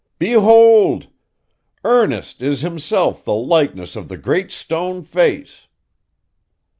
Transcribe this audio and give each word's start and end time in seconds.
Behold! 0.17 1.09
Ernest 1.85 2.41
is 2.41 2.61
himself 2.61 3.23
the 3.23 3.35
likeness 3.35 3.95
of 3.95 4.09
the 4.09 4.17
Great 4.17 4.51
Stone 4.51 5.03
Face! 5.03 5.67